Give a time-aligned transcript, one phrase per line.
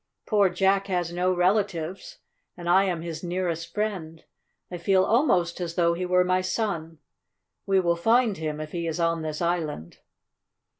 [0.25, 2.17] Poor Jack has no relatives,
[2.57, 4.23] and I am his nearest friend.
[4.71, 6.97] I feel almost as though he were my son.
[7.67, 9.99] We will find him if he is on this island."